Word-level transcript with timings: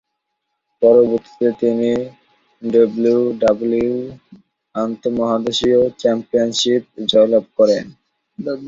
পরবর্তীতে 0.81 1.47
তিনি 1.61 1.91
ডাব্লিউডাব্লিউই 2.63 4.01
আন্তঃমহাদেশীয় 4.75 5.81
চ্যাম্পিয়নশিপ 6.01 6.81
জয়লাভ 7.11 7.45
করেন। 7.57 7.85